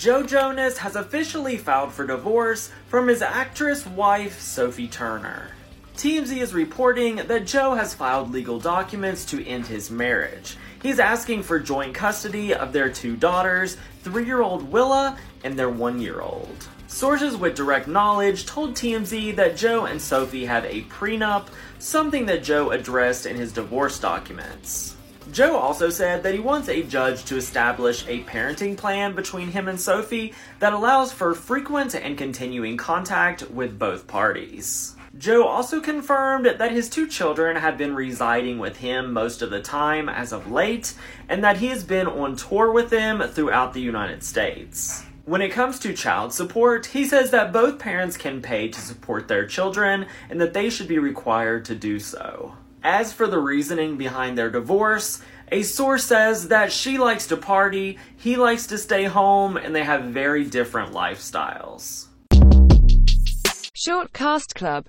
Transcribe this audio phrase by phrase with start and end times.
[0.00, 5.50] Joe Jonas has officially filed for divorce from his actress wife, Sophie Turner.
[5.98, 10.56] TMZ is reporting that Joe has filed legal documents to end his marriage.
[10.82, 15.68] He's asking for joint custody of their two daughters, three year old Willa and their
[15.68, 16.66] one year old.
[16.86, 21.48] Sources with direct knowledge told TMZ that Joe and Sophie have a prenup,
[21.78, 24.96] something that Joe addressed in his divorce documents.
[25.32, 29.68] Joe also said that he wants a judge to establish a parenting plan between him
[29.68, 34.96] and Sophie that allows for frequent and continuing contact with both parties.
[35.18, 39.60] Joe also confirmed that his two children have been residing with him most of the
[39.60, 40.94] time as of late,
[41.28, 45.04] and that he has been on tour with them throughout the United States.
[45.26, 49.28] When it comes to child support, he says that both parents can pay to support
[49.28, 52.54] their children and that they should be required to do so.
[52.82, 55.20] As for the reasoning behind their divorce,
[55.52, 59.84] a source says that she likes to party, he likes to stay home, and they
[59.84, 62.06] have very different lifestyles.
[63.74, 64.78] Short Cast Club